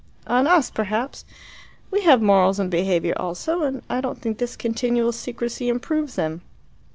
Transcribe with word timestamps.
"On 0.25 0.47
us, 0.47 0.71
perhaps. 0.71 1.25
We 1.91 2.01
have 2.01 2.23
morals 2.23 2.59
and 2.59 2.71
behaviour 2.71 3.13
also, 3.17 3.61
and 3.61 3.83
I 3.87 4.01
don't 4.01 4.19
think 4.19 4.39
this 4.39 4.55
continual 4.57 5.11
secrecy 5.11 5.69
improves 5.69 6.15
them." 6.15 6.41